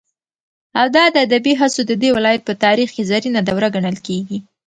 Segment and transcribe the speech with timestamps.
[0.79, 0.95] او د
[1.25, 4.39] ادبي هڅو ددې ولايت په تاريخ كې زرينه دوره گڼل كېږي.